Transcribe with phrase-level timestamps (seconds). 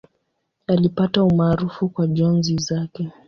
[0.67, 3.11] Alipata umaarufu kwa njozi zake.